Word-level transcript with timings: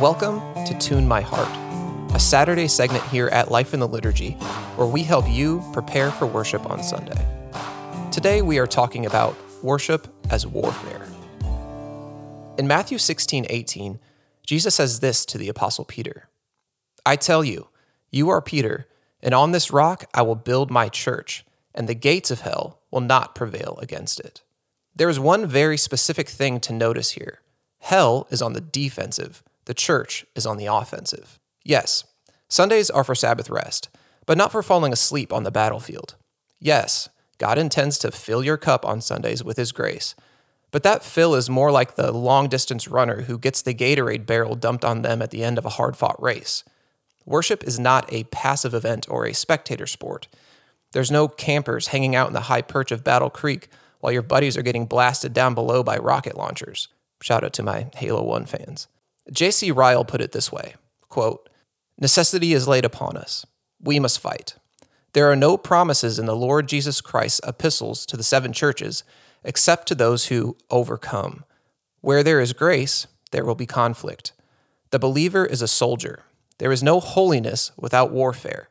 Welcome 0.00 0.40
to 0.64 0.76
Tune 0.78 1.06
My 1.06 1.20
Heart, 1.20 2.14
a 2.14 2.18
Saturday 2.18 2.66
segment 2.66 3.04
here 3.04 3.28
at 3.28 3.50
Life 3.50 3.72
in 3.74 3.78
the 3.78 3.86
Liturgy 3.86 4.32
where 4.76 4.86
we 4.86 5.02
help 5.02 5.28
you 5.28 5.62
prepare 5.72 6.10
for 6.10 6.26
worship 6.26 6.68
on 6.68 6.82
Sunday. 6.82 7.26
Today 8.10 8.42
we 8.42 8.58
are 8.58 8.66
talking 8.66 9.06
about 9.06 9.36
worship 9.62 10.08
as 10.30 10.46
warfare. 10.46 11.06
In 12.58 12.66
Matthew 12.66 12.98
16 12.98 13.46
18, 13.48 14.00
Jesus 14.44 14.74
says 14.74 15.00
this 15.00 15.24
to 15.26 15.38
the 15.38 15.48
Apostle 15.48 15.84
Peter 15.84 16.28
I 17.06 17.14
tell 17.14 17.44
you, 17.44 17.68
you 18.10 18.28
are 18.30 18.42
Peter, 18.42 18.88
and 19.22 19.34
on 19.34 19.52
this 19.52 19.70
rock 19.70 20.06
I 20.12 20.22
will 20.22 20.34
build 20.34 20.70
my 20.70 20.88
church, 20.88 21.44
and 21.74 21.88
the 21.88 21.94
gates 21.94 22.30
of 22.30 22.40
hell 22.40 22.80
will 22.90 23.00
not 23.00 23.34
prevail 23.34 23.78
against 23.80 24.18
it. 24.18 24.42
There 24.96 25.08
is 25.08 25.20
one 25.20 25.46
very 25.46 25.76
specific 25.76 26.28
thing 26.28 26.60
to 26.60 26.72
notice 26.72 27.12
here 27.12 27.40
hell 27.78 28.26
is 28.30 28.40
on 28.40 28.52
the 28.52 28.60
defensive, 28.60 29.42
the 29.64 29.74
church 29.74 30.26
is 30.34 30.46
on 30.46 30.56
the 30.56 30.66
offensive. 30.66 31.38
Yes, 31.64 32.04
Sundays 32.48 32.90
are 32.90 33.04
for 33.04 33.14
Sabbath 33.14 33.48
rest, 33.48 33.88
but 34.26 34.36
not 34.36 34.52
for 34.52 34.62
falling 34.62 34.92
asleep 34.92 35.32
on 35.32 35.44
the 35.44 35.50
battlefield. 35.50 36.16
Yes, 36.58 37.08
God 37.38 37.58
intends 37.58 37.98
to 37.98 38.10
fill 38.10 38.44
your 38.44 38.56
cup 38.56 38.84
on 38.84 39.00
Sundays 39.00 39.42
with 39.42 39.56
His 39.56 39.72
grace, 39.72 40.14
but 40.70 40.82
that 40.82 41.04
fill 41.04 41.34
is 41.34 41.50
more 41.50 41.70
like 41.70 41.94
the 41.94 42.12
long 42.12 42.48
distance 42.48 42.88
runner 42.88 43.22
who 43.22 43.38
gets 43.38 43.62
the 43.62 43.74
Gatorade 43.74 44.26
barrel 44.26 44.54
dumped 44.54 44.84
on 44.84 45.02
them 45.02 45.22
at 45.22 45.30
the 45.30 45.44
end 45.44 45.58
of 45.58 45.66
a 45.66 45.70
hard 45.70 45.96
fought 45.96 46.20
race. 46.22 46.64
Worship 47.24 47.62
is 47.64 47.78
not 47.78 48.12
a 48.12 48.24
passive 48.24 48.74
event 48.74 49.06
or 49.08 49.26
a 49.26 49.34
spectator 49.34 49.86
sport. 49.86 50.28
There's 50.92 51.10
no 51.10 51.28
campers 51.28 51.88
hanging 51.88 52.14
out 52.16 52.28
in 52.28 52.32
the 52.32 52.42
high 52.42 52.62
perch 52.62 52.90
of 52.90 53.04
Battle 53.04 53.30
Creek 53.30 53.68
while 54.00 54.12
your 54.12 54.22
buddies 54.22 54.56
are 54.56 54.62
getting 54.62 54.86
blasted 54.86 55.32
down 55.32 55.54
below 55.54 55.82
by 55.82 55.96
rocket 55.98 56.36
launchers. 56.36 56.88
Shout 57.22 57.44
out 57.44 57.52
to 57.54 57.62
my 57.62 57.86
Halo 57.94 58.22
1 58.24 58.46
fans. 58.46 58.88
J.C. 59.30 59.70
Ryle 59.70 60.04
put 60.04 60.20
it 60.20 60.32
this 60.32 60.50
way 60.50 60.74
quote, 61.08 61.48
Necessity 61.98 62.52
is 62.52 62.66
laid 62.66 62.84
upon 62.84 63.16
us. 63.16 63.46
We 63.80 64.00
must 64.00 64.18
fight. 64.18 64.56
There 65.12 65.30
are 65.30 65.36
no 65.36 65.56
promises 65.56 66.18
in 66.18 66.26
the 66.26 66.36
Lord 66.36 66.68
Jesus 66.68 67.00
Christ's 67.00 67.40
epistles 67.46 68.06
to 68.06 68.16
the 68.16 68.22
seven 68.22 68.52
churches 68.52 69.04
except 69.44 69.86
to 69.88 69.94
those 69.94 70.26
who 70.26 70.56
overcome. 70.70 71.44
Where 72.00 72.22
there 72.22 72.40
is 72.40 72.52
grace, 72.52 73.06
there 73.30 73.44
will 73.44 73.54
be 73.54 73.66
conflict. 73.66 74.32
The 74.90 74.98
believer 74.98 75.44
is 75.44 75.62
a 75.62 75.68
soldier. 75.68 76.24
There 76.58 76.72
is 76.72 76.82
no 76.82 77.00
holiness 77.00 77.72
without 77.76 78.12
warfare. 78.12 78.68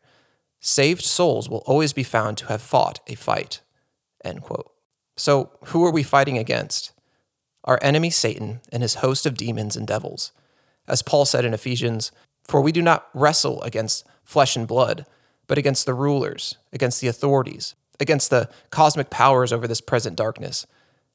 Saved 0.60 1.04
souls 1.04 1.50
will 1.50 1.64
always 1.66 1.94
be 1.94 2.04
found 2.04 2.38
to 2.38 2.48
have 2.48 2.62
fought 2.62 3.00
a 3.08 3.16
fight. 3.16 3.62
End 4.24 4.42
quote. 4.42 4.72
So, 5.18 5.52
who 5.66 5.86
are 5.86 5.92
we 5.92 6.04
fighting 6.04 6.38
against? 6.38 6.92
Our 7.64 7.80
enemy 7.82 8.10
Satan 8.10 8.62
and 8.72 8.82
his 8.82 8.96
host 8.96 9.26
of 9.26 9.38
demons 9.38 9.76
and 9.76 9.86
devils. 9.86 10.32
As 10.88 11.02
Paul 11.02 11.26
said 11.26 11.46
in 11.46 11.54
Ephesians, 11.54 12.12
For 12.44 12.62
we 12.62 12.72
do 12.72 12.82
not 12.82 13.08
wrestle 13.14 13.62
against 13.64 14.06
flesh 14.24 14.56
and 14.56 14.68
blood, 14.68 15.06
but 15.48 15.58
against 15.58 15.86
the 15.86 15.94
rulers, 15.94 16.58
against 16.72 17.02
the 17.02 17.08
authorities, 17.08 17.76
against 18.00 18.30
the 18.30 18.50
cosmic 18.70 19.10
powers 19.10 19.54
over 19.54 19.68
this 19.68 19.82
present 19.82 20.16
darkness, 20.16 20.66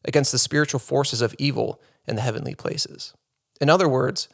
against 0.05 0.33
the 0.33 0.39
spiritual 0.39 0.81
forces 0.81 1.23
of 1.23 1.35
evil 1.39 1.81
in 2.07 2.17
the 2.17 2.23
heavenly 2.23 2.55
places. 2.55 3.15
In 3.61 3.71
other 3.71 3.89
words, 3.89 4.29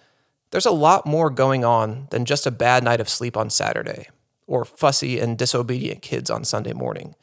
there's 0.50 0.66
a 0.66 0.70
lot 0.70 1.06
more 1.06 1.30
going 1.30 1.64
on 1.64 2.08
than 2.10 2.24
just 2.24 2.46
a 2.46 2.50
bad 2.50 2.84
night 2.84 3.00
of 3.00 3.08
sleep 3.08 3.36
on 3.36 3.48
Saturday 3.48 4.08
or 4.46 4.64
fussy 4.64 5.18
and 5.18 5.38
disobedient 5.38 6.02
kids 6.02 6.30
on 6.30 6.44
Sunday 6.44 6.72
morning. 6.74 7.14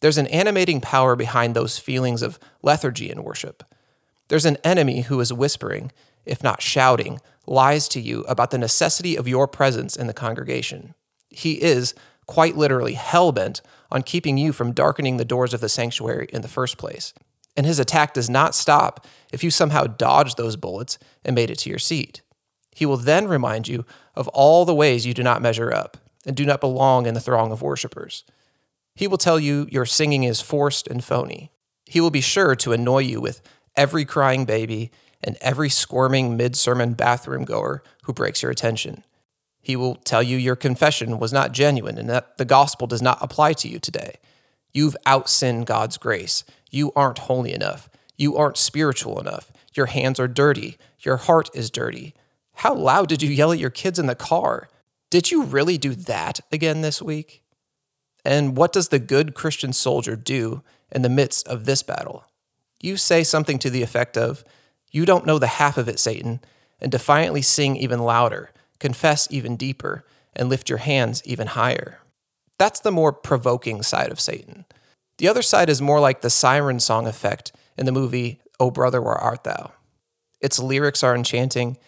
There's 0.00 0.16
an 0.16 0.28
animating 0.28 0.80
power 0.80 1.16
behind 1.16 1.54
those 1.54 1.78
feelings 1.78 2.22
of 2.22 2.38
lethargy 2.62 3.10
in 3.10 3.24
worship. 3.24 3.62
There's 4.28 4.46
an 4.46 4.58
enemy 4.64 5.02
who 5.02 5.20
is 5.20 5.32
whispering, 5.32 5.92
if 6.24 6.42
not 6.42 6.62
shouting, 6.62 7.20
lies 7.48 7.88
to 7.88 8.00
you 8.00 8.22
about 8.22 8.50
the 8.50 8.58
necessity 8.58 9.16
of 9.16 9.28
your 9.28 9.48
presence 9.48 9.96
in 9.96 10.06
the 10.06 10.14
congregation. 10.14 10.94
He 11.30 11.62
is, 11.62 11.94
quite 12.26 12.56
literally, 12.56 12.94
hell 12.94 13.32
bent 13.32 13.60
on 13.90 14.02
keeping 14.02 14.38
you 14.38 14.52
from 14.52 14.72
darkening 14.72 15.16
the 15.16 15.24
doors 15.24 15.54
of 15.54 15.60
the 15.60 15.68
sanctuary 15.68 16.28
in 16.32 16.42
the 16.42 16.48
first 16.48 16.78
place. 16.78 17.14
And 17.56 17.66
his 17.66 17.78
attack 17.78 18.14
does 18.14 18.30
not 18.30 18.54
stop 18.54 19.06
if 19.32 19.42
you 19.42 19.50
somehow 19.50 19.84
dodged 19.84 20.36
those 20.36 20.56
bullets 20.56 20.98
and 21.24 21.34
made 21.34 21.50
it 21.50 21.58
to 21.60 21.70
your 21.70 21.78
seat. 21.78 22.22
He 22.74 22.86
will 22.86 22.96
then 22.96 23.26
remind 23.26 23.66
you 23.66 23.84
of 24.14 24.28
all 24.28 24.64
the 24.64 24.74
ways 24.74 25.04
you 25.04 25.14
do 25.14 25.22
not 25.22 25.42
measure 25.42 25.72
up 25.72 25.96
and 26.24 26.36
do 26.36 26.46
not 26.46 26.60
belong 26.60 27.06
in 27.06 27.14
the 27.14 27.20
throng 27.20 27.50
of 27.50 27.62
worshippers. 27.62 28.24
He 28.94 29.08
will 29.08 29.18
tell 29.18 29.40
you 29.40 29.66
your 29.70 29.86
singing 29.86 30.22
is 30.22 30.40
forced 30.40 30.86
and 30.86 31.02
phony. 31.02 31.50
He 31.86 32.00
will 32.00 32.10
be 32.10 32.20
sure 32.20 32.54
to 32.56 32.72
annoy 32.72 33.00
you 33.00 33.20
with 33.20 33.40
every 33.76 34.04
crying 34.04 34.44
baby 34.44 34.90
and 35.22 35.36
every 35.40 35.68
squirming 35.68 36.36
mid 36.36 36.56
sermon 36.56 36.94
bathroom 36.94 37.44
goer 37.44 37.82
who 38.04 38.12
breaks 38.12 38.42
your 38.42 38.50
attention. 38.50 39.04
He 39.60 39.76
will 39.76 39.96
tell 39.96 40.22
you 40.22 40.36
your 40.36 40.56
confession 40.56 41.18
was 41.18 41.32
not 41.32 41.52
genuine 41.52 41.98
and 41.98 42.08
that 42.08 42.38
the 42.38 42.44
gospel 42.44 42.86
does 42.86 43.02
not 43.02 43.18
apply 43.20 43.52
to 43.54 43.68
you 43.68 43.78
today. 43.78 44.16
You've 44.72 44.96
outsinned 45.06 45.66
God's 45.66 45.98
grace. 45.98 46.44
You 46.70 46.92
aren't 46.94 47.18
holy 47.18 47.52
enough. 47.52 47.88
You 48.16 48.36
aren't 48.36 48.56
spiritual 48.56 49.20
enough. 49.20 49.52
Your 49.74 49.86
hands 49.86 50.18
are 50.20 50.28
dirty. 50.28 50.78
Your 51.00 51.16
heart 51.16 51.50
is 51.54 51.70
dirty. 51.70 52.14
How 52.54 52.74
loud 52.74 53.08
did 53.08 53.22
you 53.22 53.30
yell 53.30 53.52
at 53.52 53.58
your 53.58 53.70
kids 53.70 53.98
in 53.98 54.06
the 54.06 54.14
car? 54.14 54.68
Did 55.10 55.30
you 55.30 55.44
really 55.44 55.78
do 55.78 55.94
that 55.94 56.40
again 56.52 56.80
this 56.80 57.00
week? 57.00 57.42
And 58.24 58.56
what 58.56 58.72
does 58.72 58.88
the 58.88 58.98
good 58.98 59.34
Christian 59.34 59.72
soldier 59.72 60.16
do 60.16 60.62
in 60.90 61.02
the 61.02 61.08
midst 61.08 61.46
of 61.48 61.64
this 61.64 61.82
battle? 61.82 62.24
You 62.80 62.96
say 62.96 63.24
something 63.24 63.58
to 63.60 63.70
the 63.70 63.82
effect 63.82 64.16
of, 64.16 64.44
You 64.90 65.04
don't 65.04 65.26
know 65.26 65.38
the 65.38 65.46
half 65.46 65.78
of 65.78 65.88
it, 65.88 65.98
Satan, 65.98 66.40
and 66.80 66.90
defiantly 66.90 67.42
sing 67.42 67.76
even 67.76 68.00
louder, 68.00 68.52
confess 68.78 69.28
even 69.30 69.56
deeper, 69.56 70.04
and 70.34 70.48
lift 70.48 70.68
your 70.68 70.78
hands 70.78 71.22
even 71.24 71.48
higher. 71.48 72.00
That's 72.58 72.80
the 72.80 72.92
more 72.92 73.12
provoking 73.12 73.82
side 73.82 74.10
of 74.10 74.20
Satan. 74.20 74.64
The 75.18 75.28
other 75.28 75.42
side 75.42 75.68
is 75.68 75.82
more 75.82 76.00
like 76.00 76.20
the 76.20 76.30
siren 76.30 76.80
song 76.80 77.06
effect 77.06 77.52
in 77.76 77.86
the 77.86 77.92
movie 77.92 78.40
O 78.60 78.70
Brother, 78.70 79.00
Where 79.00 79.14
Art 79.14 79.44
Thou? 79.44 79.72
Its 80.40 80.58
lyrics 80.58 81.02
are 81.02 81.14
enchanting, 81.14 81.78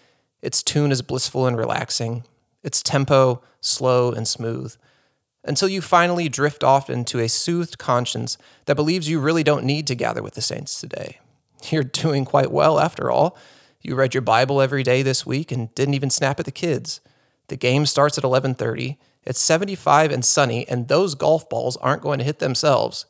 its 0.42 0.62
tune 0.62 0.92
is 0.92 1.02
blissful 1.02 1.46
and 1.46 1.56
relaxing, 1.56 2.24
its 2.62 2.82
tempo 2.82 3.42
slow 3.60 4.12
and 4.12 4.26
smooth 4.26 4.74
until 5.44 5.68
you 5.68 5.80
finally 5.80 6.28
drift 6.28 6.62
off 6.62 6.90
into 6.90 7.18
a 7.18 7.28
soothed 7.28 7.78
conscience 7.78 8.36
that 8.66 8.74
believes 8.74 9.08
you 9.08 9.18
really 9.20 9.42
don't 9.42 9.64
need 9.64 9.86
to 9.86 9.94
gather 9.94 10.22
with 10.22 10.34
the 10.34 10.42
saints 10.42 10.80
today. 10.80 11.18
You're 11.70 11.84
doing 11.84 12.24
quite 12.24 12.50
well 12.50 12.78
after 12.78 13.10
all. 13.10 13.36
You 13.80 13.94
read 13.94 14.14
your 14.14 14.22
Bible 14.22 14.60
every 14.60 14.82
day 14.82 15.02
this 15.02 15.24
week 15.24 15.50
and 15.50 15.74
didn't 15.74 15.94
even 15.94 16.10
snap 16.10 16.38
at 16.38 16.46
the 16.46 16.52
kids. 16.52 17.00
The 17.48 17.56
game 17.56 17.86
starts 17.86 18.18
at 18.18 18.24
11:30. 18.24 18.98
It's 19.22 19.40
75 19.40 20.10
and 20.10 20.24
sunny 20.24 20.66
and 20.68 20.88
those 20.88 21.14
golf 21.14 21.48
balls 21.48 21.76
aren't 21.78 22.02
going 22.02 22.18
to 22.18 22.24
hit 22.24 22.38
themselves. 22.38 23.06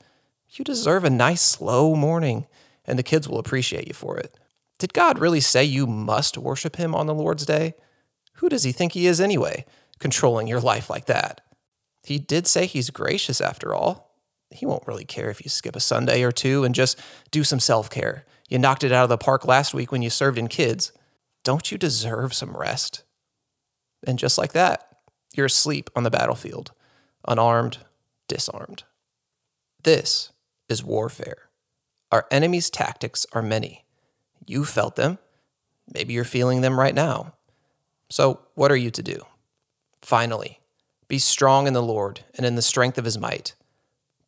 You 0.48 0.64
deserve 0.64 1.04
a 1.04 1.10
nice 1.10 1.42
slow 1.42 1.94
morning 1.94 2.46
and 2.84 2.98
the 2.98 3.04
kids 3.04 3.28
will 3.28 3.38
appreciate 3.38 3.86
you 3.86 3.94
for 3.94 4.16
it. 4.16 4.36
Did 4.78 4.92
God 4.92 5.18
really 5.18 5.40
say 5.40 5.62
you 5.62 5.86
must 5.86 6.38
worship 6.38 6.76
him 6.76 6.94
on 6.94 7.06
the 7.06 7.14
Lord's 7.14 7.46
day? 7.46 7.74
Who 8.34 8.48
does 8.48 8.64
he 8.64 8.72
think 8.72 8.92
he 8.92 9.06
is 9.06 9.20
anyway, 9.20 9.66
controlling 9.98 10.46
your 10.46 10.60
life 10.60 10.88
like 10.88 11.04
that? 11.06 11.42
He 12.04 12.18
did 12.18 12.46
say 12.46 12.66
he's 12.66 12.90
gracious 12.90 13.40
after 13.40 13.74
all. 13.74 14.09
He 14.50 14.66
won't 14.66 14.86
really 14.86 15.04
care 15.04 15.30
if 15.30 15.44
you 15.44 15.48
skip 15.48 15.76
a 15.76 15.80
Sunday 15.80 16.22
or 16.22 16.32
two 16.32 16.64
and 16.64 16.74
just 16.74 16.98
do 17.30 17.44
some 17.44 17.60
self 17.60 17.88
care. 17.88 18.24
You 18.48 18.58
knocked 18.58 18.84
it 18.84 18.92
out 18.92 19.04
of 19.04 19.08
the 19.08 19.18
park 19.18 19.44
last 19.46 19.72
week 19.72 19.92
when 19.92 20.02
you 20.02 20.10
served 20.10 20.38
in 20.38 20.48
kids. 20.48 20.92
Don't 21.44 21.70
you 21.70 21.78
deserve 21.78 22.34
some 22.34 22.56
rest? 22.56 23.04
And 24.06 24.18
just 24.18 24.38
like 24.38 24.52
that, 24.52 24.96
you're 25.34 25.46
asleep 25.46 25.88
on 25.94 26.02
the 26.02 26.10
battlefield, 26.10 26.72
unarmed, 27.26 27.78
disarmed. 28.28 28.84
This 29.82 30.32
is 30.68 30.84
warfare. 30.84 31.48
Our 32.10 32.26
enemy's 32.30 32.70
tactics 32.70 33.24
are 33.32 33.42
many. 33.42 33.84
You 34.46 34.64
felt 34.64 34.96
them. 34.96 35.18
Maybe 35.92 36.12
you're 36.12 36.24
feeling 36.24 36.60
them 36.60 36.78
right 36.78 36.94
now. 36.94 37.34
So, 38.08 38.40
what 38.54 38.72
are 38.72 38.76
you 38.76 38.90
to 38.90 39.02
do? 39.02 39.24
Finally, 40.02 40.60
be 41.06 41.18
strong 41.18 41.66
in 41.66 41.72
the 41.72 41.82
Lord 41.82 42.24
and 42.34 42.44
in 42.44 42.56
the 42.56 42.62
strength 42.62 42.98
of 42.98 43.04
his 43.04 43.18
might. 43.18 43.54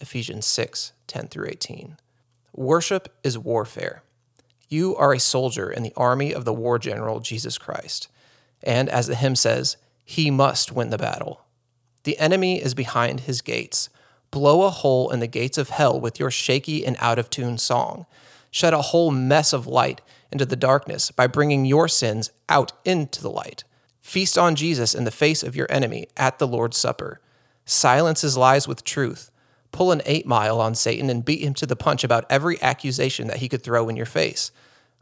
Ephesians 0.00 0.46
6 0.46 0.92
10 1.06 1.28
through 1.28 1.48
18. 1.48 1.96
Worship 2.54 3.14
is 3.22 3.38
warfare. 3.38 4.02
You 4.68 4.94
are 4.96 5.12
a 5.12 5.20
soldier 5.20 5.70
in 5.70 5.82
the 5.82 5.92
army 5.96 6.32
of 6.32 6.44
the 6.44 6.52
war 6.52 6.78
general 6.78 7.20
Jesus 7.20 7.58
Christ. 7.58 8.08
And 8.62 8.88
as 8.88 9.06
the 9.06 9.14
hymn 9.14 9.36
says, 9.36 9.76
he 10.04 10.30
must 10.30 10.72
win 10.72 10.90
the 10.90 10.98
battle. 10.98 11.42
The 12.04 12.18
enemy 12.18 12.62
is 12.62 12.74
behind 12.74 13.20
his 13.20 13.42
gates. 13.42 13.88
Blow 14.30 14.62
a 14.62 14.70
hole 14.70 15.10
in 15.10 15.20
the 15.20 15.26
gates 15.26 15.58
of 15.58 15.70
hell 15.70 16.00
with 16.00 16.20
your 16.20 16.30
shaky 16.30 16.86
and 16.86 16.96
out 17.00 17.18
of 17.18 17.30
tune 17.30 17.58
song. 17.58 18.06
Shed 18.50 18.74
a 18.74 18.82
whole 18.82 19.10
mess 19.10 19.52
of 19.52 19.66
light 19.66 20.00
into 20.32 20.44
the 20.44 20.56
darkness 20.56 21.10
by 21.10 21.26
bringing 21.26 21.64
your 21.64 21.88
sins 21.88 22.30
out 22.48 22.72
into 22.84 23.20
the 23.20 23.30
light. 23.30 23.64
Feast 24.00 24.38
on 24.38 24.54
Jesus 24.54 24.94
in 24.94 25.04
the 25.04 25.10
face 25.10 25.42
of 25.42 25.56
your 25.56 25.66
enemy 25.70 26.06
at 26.16 26.38
the 26.38 26.46
Lord's 26.46 26.76
Supper. 26.76 27.20
Silence 27.64 28.22
his 28.22 28.36
lies 28.36 28.66
with 28.66 28.84
truth. 28.84 29.30
Pull 29.72 29.92
an 29.92 30.02
eight 30.04 30.26
mile 30.26 30.60
on 30.60 30.74
Satan 30.74 31.10
and 31.10 31.24
beat 31.24 31.42
him 31.42 31.54
to 31.54 31.66
the 31.66 31.76
punch 31.76 32.04
about 32.04 32.26
every 32.28 32.60
accusation 32.62 33.28
that 33.28 33.38
he 33.38 33.48
could 33.48 33.62
throw 33.62 33.88
in 33.88 33.96
your 33.96 34.06
face. 34.06 34.50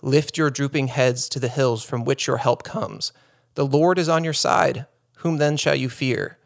Lift 0.03 0.39
your 0.39 0.51
drooping 0.51 0.89
heads 0.89 1.29
to 1.31 1.41
the 1.41 1.49
hills 1.49 1.83
from 1.83 2.05
which 2.05 2.27
your 2.27 2.39
help 2.39 2.63
comes. 2.63 3.13
The 3.55 3.67
Lord 3.67 3.99
is 3.99 4.09
on 4.09 4.25
your 4.25 4.33
side. 4.33 4.87
Whom 5.19 5.39
then 5.39 5.57
shall 5.57 5.75
you 5.75 5.89
fear? 5.89 6.39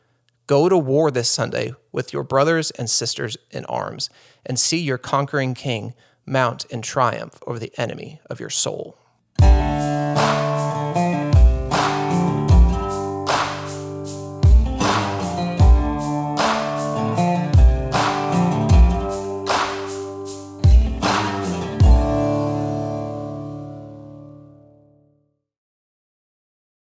Go 0.46 0.68
to 0.68 0.78
war 0.78 1.10
this 1.10 1.28
Sunday 1.28 1.74
with 1.92 2.12
your 2.12 2.24
brothers 2.24 2.70
and 2.72 2.88
sisters 2.88 3.36
in 3.50 3.64
arms 3.66 4.08
and 4.44 4.58
see 4.58 4.78
your 4.78 4.98
conquering 4.98 5.54
king 5.54 5.94
mount 6.24 6.64
in 6.66 6.82
triumph 6.82 7.38
over 7.46 7.58
the 7.58 7.72
enemy 7.76 8.20
of 8.30 8.40
your 8.40 8.50
soul. 8.50 8.96